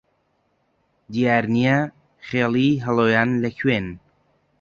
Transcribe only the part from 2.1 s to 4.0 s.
خێڵی هەڵۆیان لە کوێن